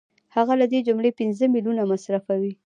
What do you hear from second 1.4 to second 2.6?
میلیونه مصرفوي